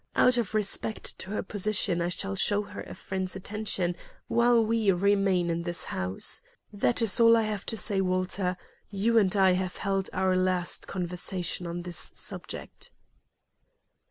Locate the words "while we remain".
4.27-5.51